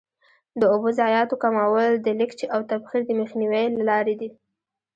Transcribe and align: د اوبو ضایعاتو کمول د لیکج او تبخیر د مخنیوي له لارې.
د 0.59 0.61
اوبو 0.73 0.89
ضایعاتو 0.99 1.35
کمول 1.43 1.91
د 1.99 2.07
لیکج 2.19 2.39
او 2.53 2.59
تبخیر 2.69 3.01
د 3.05 3.11
مخنیوي 3.21 3.65
له 3.75 3.83
لارې. 3.89 4.15